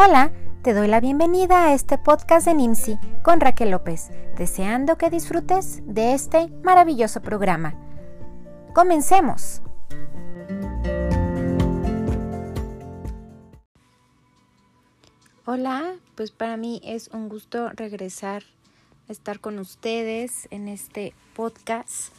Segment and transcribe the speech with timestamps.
[0.00, 0.32] Hola,
[0.62, 5.82] te doy la bienvenida a este podcast de NIMSI con Raquel López, deseando que disfrutes
[5.86, 7.74] de este maravilloso programa.
[8.76, 9.60] Comencemos.
[15.44, 18.44] Hola, pues para mí es un gusto regresar
[19.08, 22.14] a estar con ustedes en este podcast.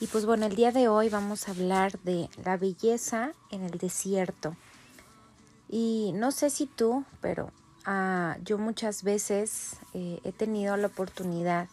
[0.00, 3.72] Y pues bueno, el día de hoy vamos a hablar de la belleza en el
[3.72, 4.56] desierto.
[5.68, 7.50] Y no sé si tú, pero
[7.84, 11.68] ah, yo muchas veces eh, he tenido la oportunidad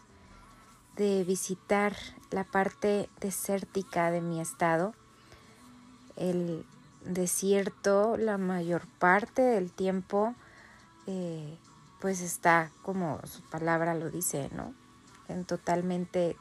[0.97, 1.95] de visitar
[2.31, 4.93] la parte desértica de mi estado.
[6.17, 6.65] El
[7.05, 10.35] desierto, la mayor parte del tiempo,
[11.07, 11.57] eh,
[12.01, 14.73] pues está, como su palabra lo dice, ¿no?
[15.27, 16.35] En totalmente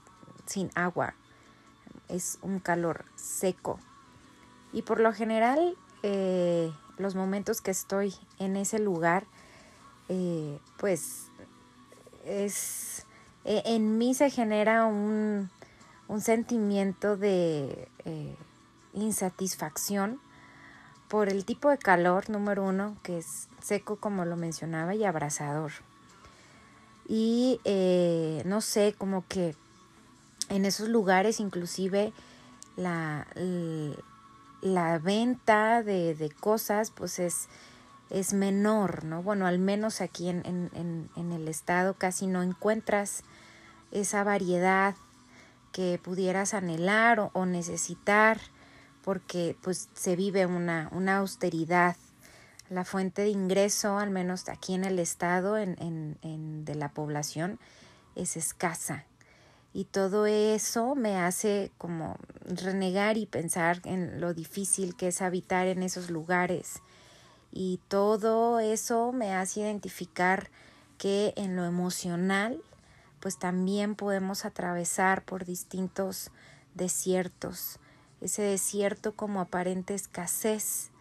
[0.47, 1.15] sin agua.
[2.09, 3.79] Es un calor seco.
[4.73, 9.25] Y por lo general, eh, los momentos que estoy en ese lugar,
[10.09, 11.27] eh, pues
[12.25, 13.07] es,
[13.45, 15.51] e, en mí se genera un,
[16.21, 18.37] sentimiento de eh,
[18.93, 20.21] insatisfacción
[21.09, 25.73] por el tipo de calor, número uno, que es seco como lo mencionaba y abrasador.
[27.09, 29.57] Y eh, no sé, como que
[30.51, 32.13] en esos lugares inclusive
[32.77, 33.27] la
[35.03, 37.49] venta de, cosas pues es,
[38.11, 39.23] es, menor, ¿no?
[39.23, 43.23] Bueno, al menos aquí en, en, el estado casi no encuentras
[43.93, 44.95] esa variedad
[45.73, 48.41] que pudieras anhelar o, necesitar
[49.03, 51.97] porque pues se vive una, una, austeridad.
[52.71, 57.59] La fuente de ingreso, al menos aquí en el estado en, de la población,
[58.15, 59.05] es escasa
[59.75, 65.67] y todo eso me hace como renegar y pensar en lo difícil que es habitar
[65.67, 66.81] en esos lugares.
[67.51, 70.49] Y todo eso me hace identificar
[70.97, 72.63] que en lo emocional
[73.19, 76.31] pues también podemos atravesar por distintos
[76.75, 77.81] desiertos.
[78.21, 80.93] Ese desierto como aparente escasez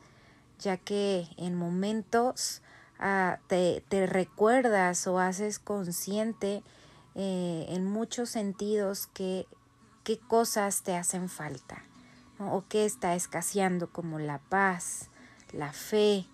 [0.58, 2.64] ya que en momentos
[2.98, 6.64] ah, te, te recuerdas o haces consciente
[7.16, 9.48] eh, en muchos sentidos qué,
[10.04, 11.84] qué cosas te hacen falta
[12.40, 15.10] o qué está escaseando como la paz,
[15.52, 16.26] la fe,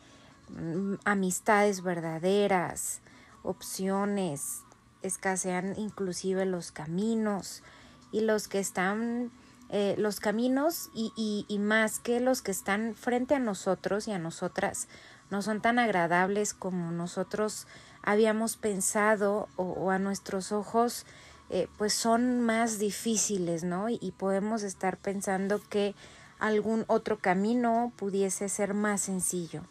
[0.49, 3.01] mm, amistades verdaderas,
[3.43, 4.61] opciones,
[5.01, 7.63] escasean inclusive los caminos
[8.11, 9.31] y los que están
[9.71, 14.11] eh, los caminos y, y, y, más que los que están frente a nosotros y
[14.11, 14.87] a nosotras
[15.29, 17.67] no son tan agradables como nosotros
[18.03, 21.05] habíamos pensado o, a nuestros ojos
[21.49, 23.89] eh, pues son más difíciles, ¿no?
[23.89, 25.95] Y, podemos estar pensando que
[26.37, 29.63] algún otro camino pudiese ser más sencillo.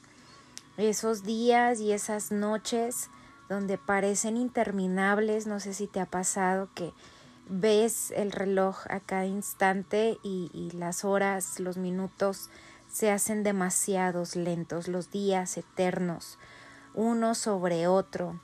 [0.76, 3.10] Esos días y esas noches
[3.48, 6.92] donde parecen interminables, no sé si te ha pasado que
[7.48, 12.50] ves el reloj a cada instante y, y las horas, los minutos
[12.90, 16.38] se hacen demasiados lentos, los días eternos
[16.98, 18.40] uno sobre otro.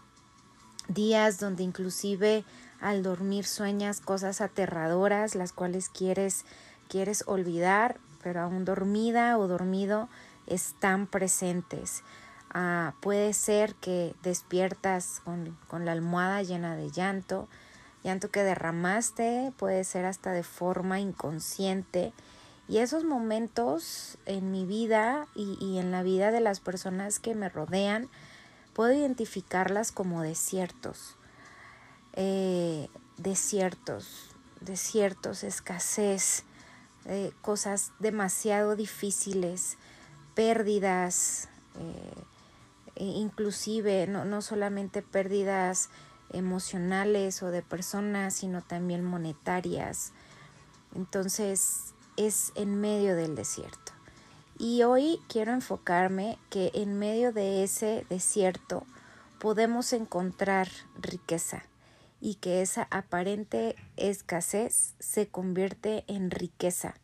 [0.86, 2.44] Días donde inclusive
[2.80, 6.44] al dormir sueñas cosas aterradoras, las cuales quieres,
[6.88, 10.08] quieres olvidar, pero aún dormida o dormido
[10.46, 12.04] están presentes.
[12.50, 17.48] Ah, puede ser que despiertas con, con la almohada llena de llanto,
[18.04, 22.12] llanto que derramaste, puede ser hasta de forma inconsciente.
[22.68, 27.34] Y esos momentos en mi vida y, y en la vida de las personas que
[27.34, 28.08] me rodean,
[28.74, 31.16] puedo identificarlas como desiertos,
[32.12, 34.30] eh, desiertos,
[34.60, 36.44] desiertos, escasez,
[37.06, 39.78] eh, cosas demasiado difíciles,
[40.34, 41.48] pérdidas,
[41.78, 42.24] eh,
[42.96, 45.88] e inclusive no, no solamente pérdidas
[46.32, 50.12] emocionales o de personas, sino también monetarias.
[50.94, 53.93] Entonces es en medio del desierto.
[54.58, 58.86] Y hoy quiero enfocarme que en medio de ese desierto
[59.40, 61.64] podemos encontrar riqueza
[62.20, 66.94] y que esa aparente escasez se convierte en riqueza.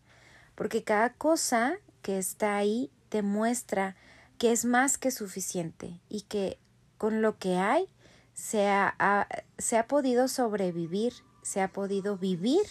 [0.54, 3.96] Porque cada cosa que está ahí te muestra
[4.38, 6.58] que es más que suficiente y que
[6.98, 7.88] con lo que hay
[8.32, 9.26] se ha,
[9.58, 11.12] se ha podido sobrevivir,
[11.42, 12.62] se ha podido vivir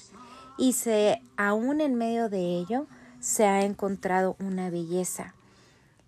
[0.58, 2.88] y se aún en medio de ello
[3.20, 5.34] se ha encontrado una belleza.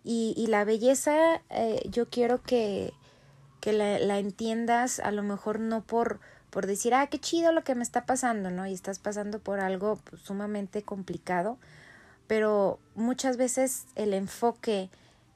[0.03, 2.93] Y, la belleza eh, yo quiero que,
[3.59, 6.19] que la, entiendas a lo mejor no por,
[6.49, 8.65] por decir, ah, qué chido lo que me está pasando, ¿no?
[8.65, 11.59] Y estás pasando por algo sumamente complicado,
[12.25, 14.89] pero muchas veces el enfoque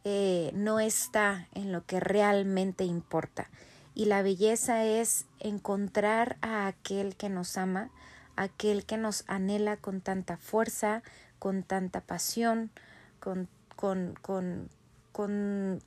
[0.03, 3.49] eh, no está en lo que realmente importa.
[3.93, 7.91] Y la belleza es encontrar a aquel que nos ama,
[8.35, 11.03] aquel que nos anhela con tanta fuerza,
[11.39, 12.71] con tanta pasión,
[13.19, 14.69] con, con, con,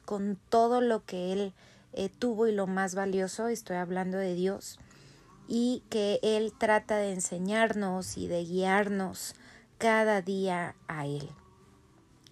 [0.04, 1.52] con, todo lo que Él
[1.92, 4.78] eh, tuvo y lo más valioso, estoy hablando de Dios,
[5.46, 9.34] y que Él trata de enseñarnos y de guiarnos
[9.78, 11.28] cada día a Él.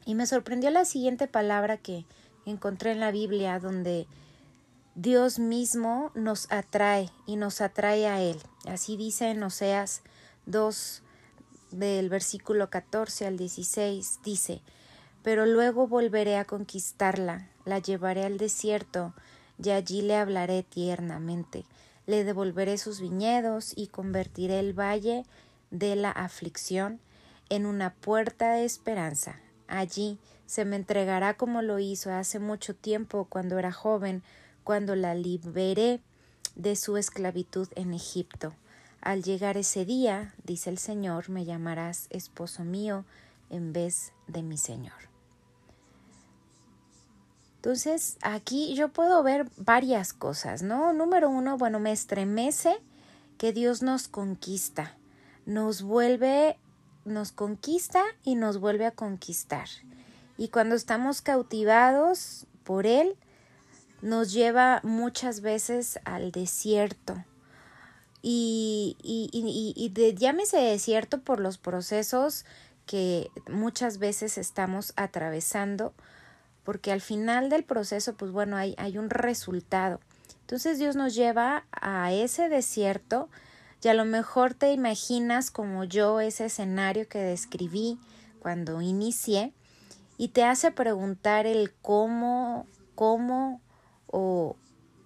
[0.05, 2.05] Y me sorprendió la siguiente palabra que
[2.45, 4.07] encontré en la Biblia donde
[4.95, 8.39] Dios mismo nos atrae y nos atrae a Él.
[8.67, 10.03] Así dice en Oseas
[10.47, 11.03] 2
[11.78, 14.62] del versículo 14 al 16, dice,
[15.23, 19.14] pero luego volveré a conquistarla, la llevaré al desierto,
[19.62, 21.64] y allí le hablaré tiernamente,
[22.06, 25.25] le devolveré sus viñedos y convertiré el valle
[25.70, 27.00] de la aflicción
[27.49, 29.40] en una puerta de esperanza.
[29.69, 34.23] Allí se me entregará como lo hizo hace mucho tiempo cuando era joven,
[34.64, 36.00] cuando la liberé
[36.55, 38.55] de su esclavitud en Egipto.
[39.06, 43.05] Al llegar ese día, dice el Señor, me llamarás esposo mío
[43.50, 44.99] en vez de mi Señor.
[47.55, 50.93] Entonces, aquí yo puedo ver varias cosas, ¿no?
[50.93, 52.79] Número uno, bueno, me estremece
[53.38, 54.99] que Dios nos conquista,
[55.44, 56.59] nos vuelve,
[57.05, 59.69] nos conquista y nos vuelve a conquistar.
[60.37, 63.17] Y cuando estamos cautivados por Él,
[64.02, 67.25] nos lleva muchas veces al desierto.
[68.28, 72.44] Y, y, y, y de, llámese desierto por los procesos
[72.84, 75.94] que muchas veces estamos atravesando,
[76.64, 80.00] porque al final del proceso, pues bueno, hay, hay un resultado.
[80.40, 83.28] Entonces Dios nos lleva a ese desierto
[83.81, 87.96] y a lo mejor te imaginas como yo ese escenario que describí
[88.40, 89.52] cuando inicié
[90.19, 93.61] y te hace preguntar el cómo, cómo
[94.08, 94.56] o,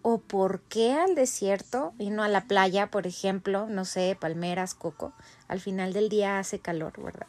[0.02, 4.74] o por qué al desierto y no a la playa, por ejemplo, no sé, palmeras,
[4.74, 5.12] coco.
[5.48, 7.26] Al final del día hace calor, ¿verdad?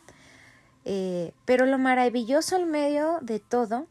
[0.86, 3.88] Eh, pero lo maravilloso en medio de todo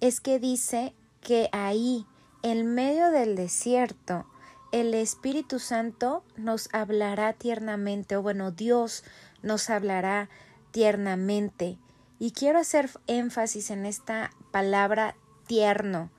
[0.00, 2.06] es que dice que ahí,
[2.42, 4.26] en medio del desierto,
[4.72, 9.04] el Espíritu Santo nos hablará tiernamente, o bueno, Dios
[9.42, 10.30] nos hablará
[10.70, 11.78] tiernamente.
[12.18, 15.16] Y quiero hacer énfasis en esta palabra
[15.46, 16.10] tierno,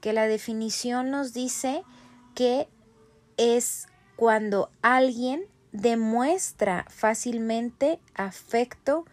[0.00, 1.82] que la definición nos dice
[2.34, 2.68] que
[3.36, 3.86] es
[4.16, 9.04] cuando alguien demuestra fácilmente afecto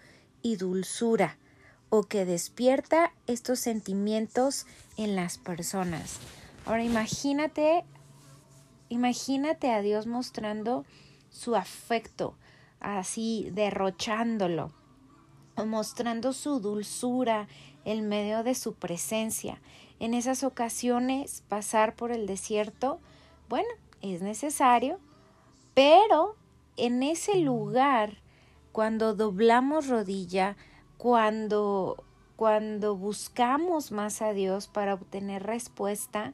[0.41, 1.37] y dulzura
[1.89, 4.65] o que despierta estos sentimientos
[4.97, 6.17] en las personas.
[6.65, 7.85] Ahora imagínate,
[8.89, 10.85] imagínate a Dios mostrando
[11.29, 12.35] su afecto,
[12.79, 14.73] así derrochándolo,
[15.65, 17.47] mostrando su dulzura
[17.85, 19.59] en medio de su presencia.
[19.99, 22.99] En esas ocasiones pasar por el desierto,
[23.49, 23.67] bueno,
[24.01, 24.99] es necesario,
[25.73, 26.35] pero
[26.75, 28.21] en ese lugar,
[28.71, 30.55] cuando doblamos rodilla,
[30.97, 32.03] cuando,
[32.35, 36.33] cuando buscamos más a Dios para obtener respuesta,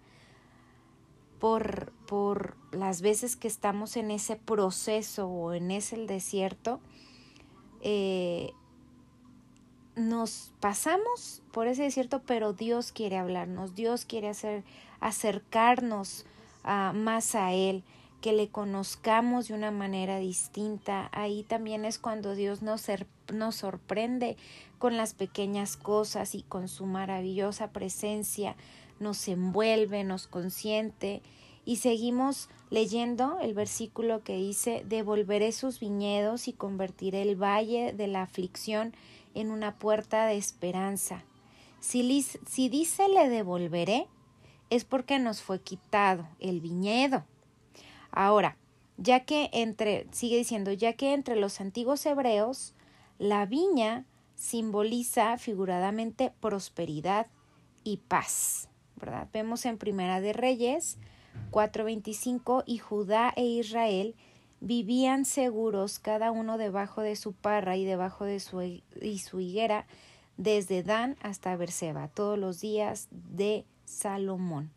[1.40, 6.80] por, por las veces que estamos en ese proceso o en ese desierto,
[7.82, 8.54] eh,
[9.96, 14.64] nos pasamos por ese desierto, pero Dios quiere hablarnos, Dios quiere hacer
[15.00, 16.26] acercarnos
[16.64, 17.84] más a Él,
[18.22, 21.10] que le conozcamos de una manera distinta.
[21.12, 22.86] Ahí también es cuando Dios nos,
[23.34, 24.38] nos sorprende
[24.80, 28.56] con las pequeñas cosas y con su maravillosa presencia,
[29.00, 31.22] nos envuelve, nos consiente
[31.66, 38.08] y seguimos leyendo el versículo que dice, devolveré sus viñedos y convertiré el valle de
[38.08, 38.94] la aflicción
[39.34, 41.24] en una puerta de esperanza.
[41.80, 44.08] Si, si dice le devolveré,
[44.70, 47.26] es porque nos fue quitado el viñedo.
[48.12, 48.58] Ahora,
[48.98, 52.74] ya que entre, sigue diciendo, ya que entre los antiguos hebreos,
[53.20, 57.28] la viña simboliza figuradamente prosperidad
[57.84, 59.28] y paz, ¿verdad?
[59.34, 60.98] Vemos en Primera de Reyes
[61.52, 64.16] 4.25 y Judá e Israel
[64.64, 69.86] vivían seguros cada uno debajo de su parra y debajo de su, y su higuera,
[70.38, 74.72] desde Dan hasta Berseba, todos los días de Salomón.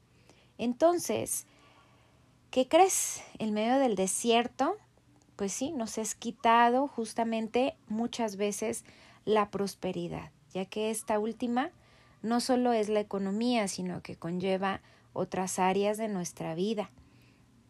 [0.59, 1.47] Entonces,
[2.51, 3.23] ¿qué crees?
[3.39, 4.77] En medio del desierto,
[5.37, 8.85] pues sí, nos es quitado justamente muchas veces
[9.25, 11.71] la prosperidad, ya que esta última
[12.23, 14.81] no solo es la economía, sino que conlleva
[15.13, 16.91] otras áreas de nuestra vida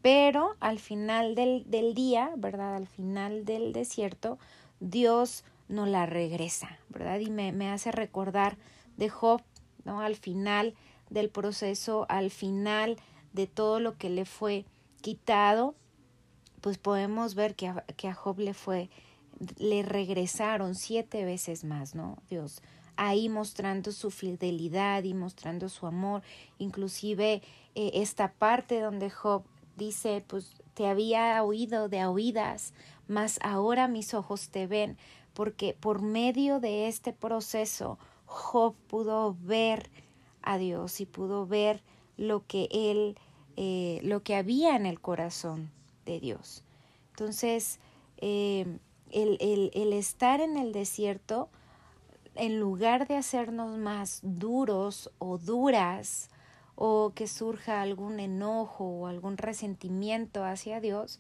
[0.07, 2.77] pero al final del, día, ¿verdad?
[2.77, 4.39] Al final del desierto,
[4.79, 7.19] Dios no la regresa, ¿verdad?
[7.19, 8.57] Y me, me hace recordar
[8.97, 9.43] de Job
[9.85, 10.01] ¿no?
[10.01, 10.75] Al final
[11.11, 12.99] del proceso, al final
[13.33, 14.65] de todo lo que le fue
[15.01, 15.75] quitado,
[16.61, 18.91] pues podemos ver que a, que a Job le fue,
[19.59, 22.19] le regresaron siete veces más, ¿no?
[22.31, 22.63] Dios
[22.97, 26.23] ahí mostrando su fidelidad y mostrando su amor,
[26.59, 27.43] inclusive
[27.75, 29.43] eh, esta parte donde Job
[29.77, 32.73] dice, pues te había oído de oídas,
[33.09, 34.97] mas ahora mis ojos te ven,
[35.35, 39.91] porque por medio de este proceso Job pudo ver
[40.43, 41.83] a Dios y pudo ver
[42.17, 43.17] lo que él,
[43.57, 45.71] eh, lo que había en el corazón
[46.05, 46.63] de Dios.
[47.11, 47.79] Entonces,
[48.19, 48.79] eh,
[49.11, 51.49] el, el, el estar en el desierto,
[52.35, 56.31] en lugar de hacernos más duros o duras,
[56.77, 61.19] o que surja algún enojo o algún resentimiento hacia Dios,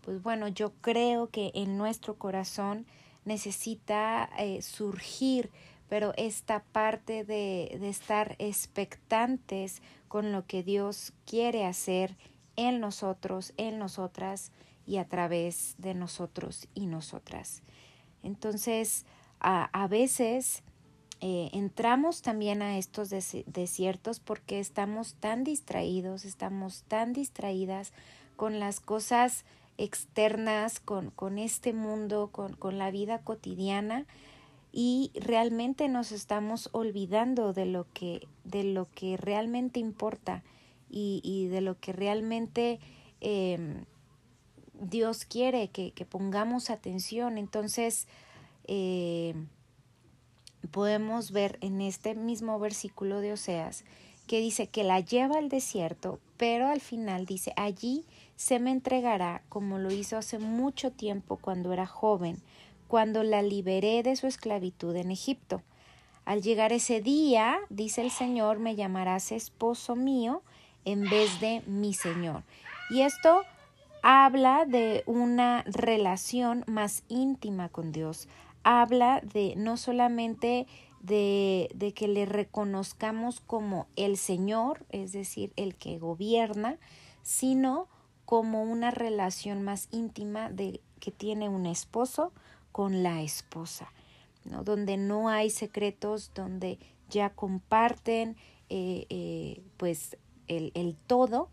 [0.00, 2.86] pues bueno, yo creo que en nuestro corazón
[3.24, 5.50] necesita eh, surgir,
[5.88, 12.16] pero esta parte de, de estar expectantes con lo que Dios quiere hacer
[12.56, 14.52] en nosotros, en nosotras
[14.86, 17.62] y a través de nosotros y nosotras.
[18.22, 19.04] Entonces,
[19.40, 20.62] a, a veces
[21.26, 27.94] eh, entramos también a estos desiertos porque estamos tan distraídos, estamos tan distraídas
[28.36, 29.46] con las cosas
[29.78, 34.04] externas, con, con este mundo, con, con, la vida cotidiana
[34.70, 40.42] y realmente nos estamos olvidando de lo que, de lo que realmente importa
[40.90, 42.80] y, y de lo que realmente
[43.22, 43.82] eh,
[44.78, 47.38] Dios quiere que, que, pongamos atención.
[47.38, 48.08] Entonces,
[48.66, 49.34] eh,
[50.70, 53.84] podemos ver en este mismo versículo de Oseas
[54.26, 58.04] que dice que la lleva al desierto, pero al final dice, allí
[58.36, 62.40] se me entregará como lo hizo hace mucho tiempo cuando era joven,
[62.88, 65.62] cuando la liberé de su esclavitud en Egipto.
[66.24, 70.42] Al llegar ese día, dice el Señor, me llamarás esposo mío
[70.84, 72.42] en vez de mi Señor.
[72.88, 73.42] Y esto
[74.02, 78.28] habla de una relación más íntima con Dios,
[78.64, 80.66] habla de no solamente
[81.00, 86.78] de, de, que le reconozcamos como el Señor, es decir, el que gobierna,
[87.22, 87.88] sino
[88.24, 92.32] como una relación más íntima de que tiene un esposo
[92.72, 93.92] con la esposa,
[94.44, 94.64] ¿no?
[94.64, 96.78] donde no hay secretos, donde
[97.10, 98.36] ya comparten
[98.70, 100.16] eh, eh, pues
[100.48, 101.50] el, el, todo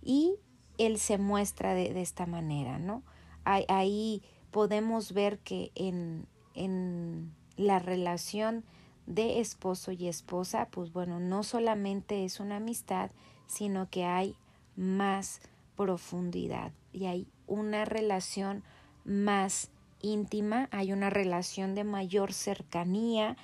[0.00, 0.36] y
[0.78, 3.02] él se muestra de, de esta manera, ¿no?
[3.44, 6.26] ahí podemos ver que en,
[6.56, 8.64] en la relación
[9.06, 13.10] de esposo y esposa, pues bueno, no solamente es una amistad,
[13.46, 14.36] sino que hay
[14.74, 15.40] más
[15.76, 18.64] profundidad y hay una relación
[19.04, 19.70] más
[20.02, 23.36] íntima, hay una relación de mayor cercanía,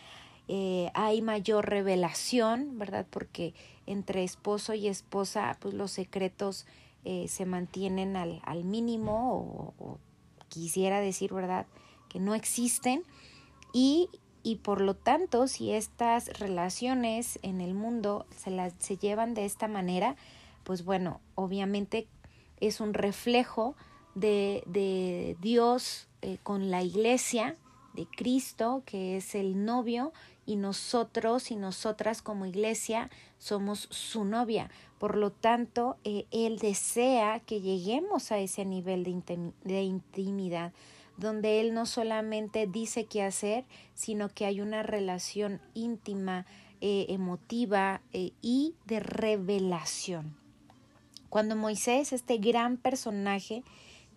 [0.48, 3.06] eh, hay mayor revelación, ¿verdad?
[3.08, 3.54] Porque
[3.86, 6.66] entre esposo y esposa, pues los secretos
[7.04, 9.98] eh, se mantienen al, al mínimo o, o,
[10.48, 11.66] quisiera decir, ¿verdad?
[12.12, 13.04] Que no existen
[13.72, 14.10] y,
[14.42, 19.46] y por lo tanto si estas relaciones en el mundo se, las, se llevan de
[19.46, 20.16] esta manera,
[20.64, 22.06] pues bueno, obviamente
[22.60, 23.74] es un reflejo
[24.14, 27.56] de, de Dios eh, con la iglesia,
[27.94, 30.12] de Cristo, que es el novio,
[30.46, 34.70] y nosotros y nosotras como iglesia somos su novia.
[34.98, 40.72] Por lo tanto, eh, Él desea que lleguemos a ese nivel de, de intimidad
[41.16, 43.64] donde Él no solamente dice qué hacer,
[43.94, 46.46] sino que hay una relación íntima,
[46.80, 50.36] eh, emotiva eh, y de revelación.
[51.28, 53.62] Cuando Moisés, este gran personaje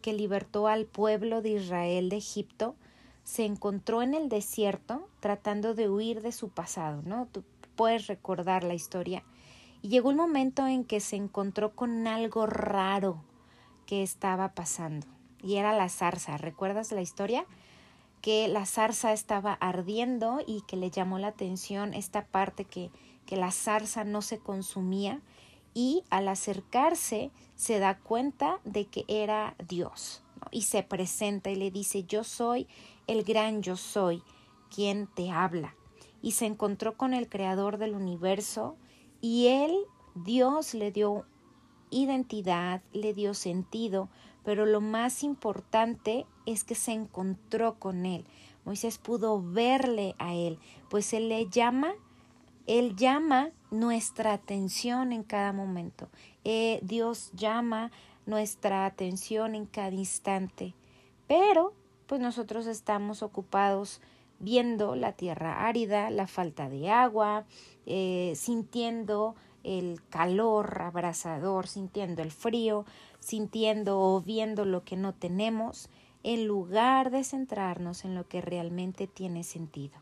[0.01, 2.75] que libertó al pueblo de Israel de Egipto,
[3.23, 7.27] se encontró en el desierto tratando de huir de su pasado, ¿no?
[7.31, 7.43] Tú
[7.75, 9.23] puedes recordar la historia.
[9.81, 13.23] Y llegó un momento en que se encontró con algo raro
[13.85, 15.14] que estaba pasando
[15.45, 16.37] y era la zarza.
[16.37, 17.45] ¿Recuerdas la historia?
[18.21, 22.89] Que la zarza estaba ardiendo y que le llamó la atención esta parte que,
[23.27, 25.21] que la zarza no se consumía
[25.75, 31.69] y al acercarse se da cuenta de que era Dios y se presenta y le
[31.69, 32.67] dice yo soy
[33.07, 34.23] el gran yo soy
[34.73, 35.75] quien te habla
[36.21, 38.77] y se encontró con el creador del universo
[39.21, 39.75] y él
[40.15, 41.25] Dios le dio
[41.89, 44.09] identidad, le dio sentido,
[44.45, 48.25] pero lo más importante es que se encontró con él.
[48.63, 50.59] Moisés pudo verle a él,
[50.89, 51.93] pues él le llama,
[52.67, 56.09] él llama nuestra atención en cada momento.
[56.43, 57.91] Eh, Dios llama
[58.25, 60.73] nuestra atención en cada instante,
[61.27, 61.73] pero
[62.05, 63.99] pues nosotros estamos ocupados
[64.39, 67.45] viendo la tierra árida, la falta de agua,
[67.85, 72.85] eh, sintiendo el calor abrasador, sintiendo el frío,
[73.25, 75.89] sintiendo o viendo lo que no tenemos,
[76.21, 79.95] en lugar de centrarnos en lo que realmente tiene sentido.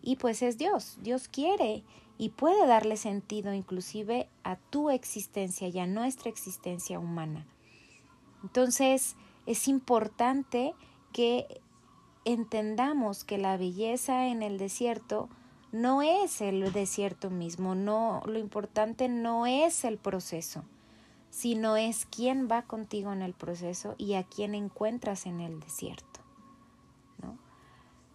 [0.00, 1.84] Y pues es Dios, Dios quiere
[2.16, 7.46] y puede darle sentido inclusive a tu existencia y a nuestra existencia humana.
[8.42, 10.72] Entonces es importante
[11.12, 11.60] que
[12.24, 15.28] entendamos que la belleza en el desierto
[15.72, 20.64] no es el desierto mismo, no lo importante no es el proceso,
[21.30, 26.20] sino es quién va contigo en el proceso y a quién encuentras en el desierto.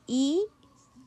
[0.07, 0.45] Y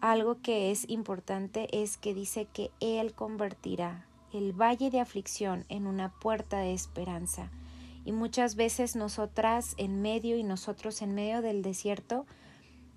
[0.00, 5.86] algo que es importante es que dice que Él convertirá el valle de aflicción en
[5.86, 7.50] una puerta de esperanza.
[8.04, 12.26] Y muchas veces nosotras en medio y nosotros en medio del desierto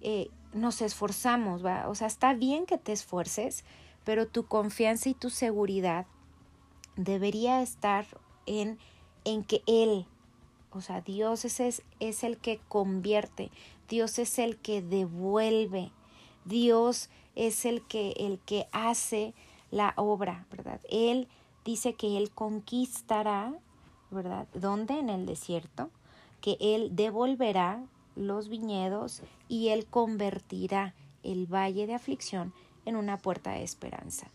[0.01, 1.63] eh, nos esforzamos.
[1.87, 3.63] O sea, está bien que te esfuerces,
[4.03, 6.05] pero tu confianza y tu seguridad
[6.95, 8.05] debería estar
[8.45, 8.79] en,
[9.25, 10.05] en que Él,
[10.71, 13.51] o sea, Dios es, es, el que convierte,
[13.87, 15.91] Dios es el que devuelve,
[16.45, 19.33] Dios es el que, el que hace
[19.69, 20.81] la obra, ¿verdad?
[20.89, 21.27] Él
[21.63, 23.53] dice que Él conquistará,
[24.09, 24.47] ¿verdad?
[24.53, 24.99] ¿Dónde?
[24.99, 25.89] En el desierto,
[26.41, 27.83] que Él devolverá
[28.15, 32.53] los viñedos y Él convertirá el valle de aflicción
[32.85, 34.27] en una puerta de esperanza.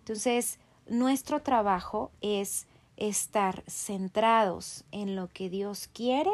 [0.00, 0.58] Entonces,
[0.88, 2.66] nuestro trabajo es
[3.08, 6.30] estar centrados en lo que Dios quiere,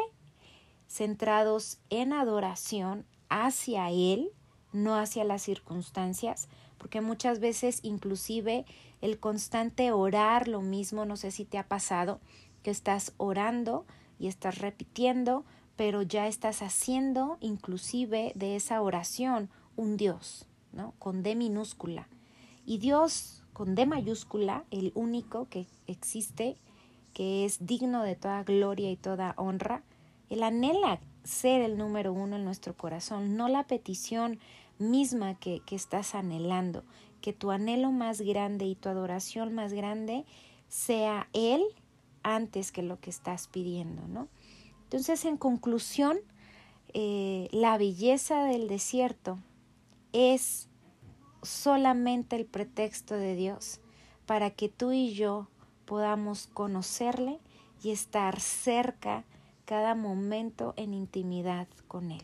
[0.87, 4.29] centrados en adoración hacia Él,
[4.71, 6.47] no hacia las circunstancias,
[6.77, 8.65] porque muchas veces inclusive
[9.01, 12.19] el constante orar lo mismo, no sé si te ha pasado,
[12.61, 13.87] que estás orando
[14.19, 15.45] y estás repitiendo,
[15.75, 20.93] pero ya estás haciendo inclusive de esa oración un Dios, ¿no?
[20.99, 22.07] Con D minúscula.
[22.63, 26.55] Y Dios con D mayúscula, el único que existe,
[27.13, 29.83] que es digno de toda gloria y toda honra,
[30.29, 34.39] Él anhela ser el número uno en nuestro corazón, no la petición
[34.77, 36.83] misma que, que estás anhelando,
[37.21, 40.25] que tu anhelo más grande y tu adoración más grande
[40.69, 41.63] sea Él
[42.23, 44.27] antes que lo que estás pidiendo, ¿no?
[44.83, 46.17] Entonces, en conclusión,
[46.93, 49.37] eh, la belleza del desierto
[50.13, 50.68] es
[51.41, 53.79] solamente el pretexto de Dios
[54.25, 55.47] para que tú y yo
[55.85, 57.39] podamos conocerle
[57.81, 59.23] y estar cerca
[59.65, 62.23] cada momento en intimidad con Él.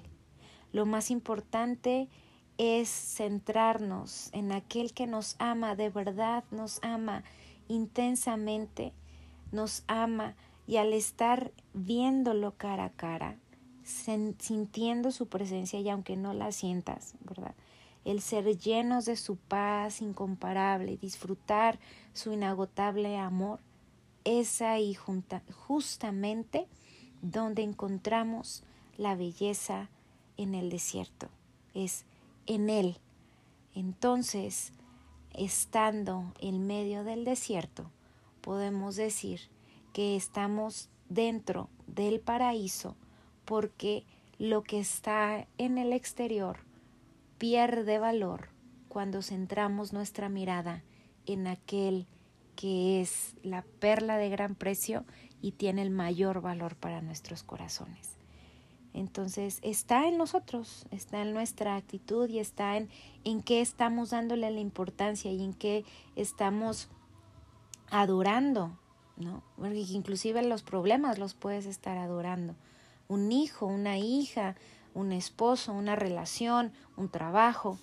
[0.71, 2.09] Lo más importante
[2.57, 7.23] es centrarnos en aquel que nos ama, de verdad nos ama
[7.67, 8.93] intensamente,
[9.51, 10.35] nos ama
[10.67, 13.37] y al estar viéndolo cara a cara,
[13.83, 17.55] sintiendo su presencia y aunque no la sientas, ¿verdad?
[18.05, 21.79] El ser llenos de su paz incomparable, disfrutar
[22.13, 23.59] su inagotable amor,
[24.23, 26.67] es ahí justamente
[27.21, 28.63] donde encontramos
[28.97, 29.89] la belleza
[30.37, 31.29] en el desierto,
[31.73, 32.05] es
[32.45, 32.97] en Él.
[33.73, 34.71] Entonces,
[35.33, 37.89] estando en medio del desierto,
[38.41, 39.41] podemos decir
[39.93, 42.95] que estamos dentro del paraíso
[43.45, 44.05] porque
[44.37, 46.64] lo que está en el exterior
[47.47, 48.49] pierde valor
[48.87, 50.81] cuando centramos nuestra mirada
[51.27, 52.07] en aquel
[52.55, 55.05] que es la perla de gran precio
[55.43, 58.17] y tiene el mayor valor para nuestros corazones.
[58.93, 62.89] Entonces está en nosotros, está en nuestra actitud y está en,
[63.23, 66.89] en qué estamos dándole la importancia y en qué estamos
[67.91, 68.79] adorando
[69.17, 69.43] ¿no?
[69.55, 72.55] Porque inclusive los problemas los puedes estar adorando.
[73.07, 74.55] Un hijo, una hija,
[74.95, 77.77] un esposo, una relación, un trabajo.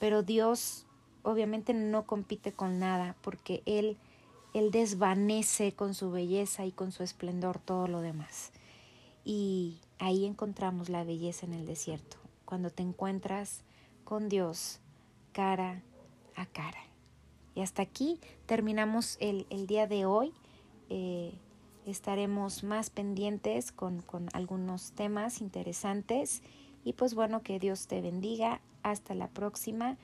[0.00, 0.86] Pero Dios
[1.22, 3.98] obviamente no compite con nada porque Él,
[4.54, 8.52] Él desvanece con su belleza y con su esplendor todo lo demás.
[9.24, 13.62] Y ahí encontramos la belleza en el desierto, cuando te encuentras
[14.04, 14.80] con Dios
[15.32, 15.82] cara
[16.36, 16.80] a cara.
[17.54, 20.32] Y hasta aquí terminamos el, el día de hoy.
[20.90, 21.34] Eh,
[21.86, 26.42] estaremos más pendientes con, con algunos temas interesantes
[26.84, 28.60] y pues bueno, que Dios te bendiga.
[28.82, 29.96] Hasta la próxima.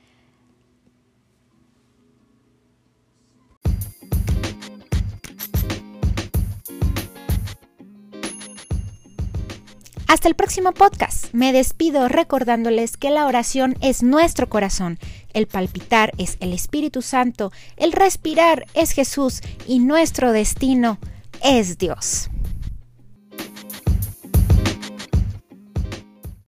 [10.09, 11.33] Hasta el próximo podcast.
[11.33, 14.99] Me despido recordándoles que la oración es nuestro corazón,
[15.35, 20.99] el palpitar es el Espíritu Santo, el respirar es Jesús y nuestro destino
[21.43, 22.31] es Dios.